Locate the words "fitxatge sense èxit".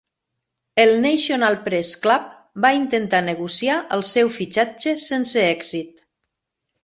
4.39-6.03